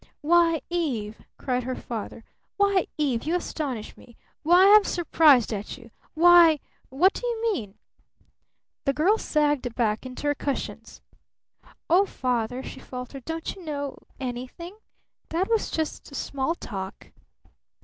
[0.21, 2.23] "Why, Eve!" cried her father.
[2.57, 4.17] "Why, Eve, you astonish me!
[4.41, 5.91] Why, I'm surprised at you!
[6.15, 7.77] Why what do you mean?"
[8.85, 11.01] The girl sagged back into her cushions.
[11.87, 14.75] "Oh, Father," she faltered, "don't you know anything?
[15.29, 17.11] That was just 'small talk.'"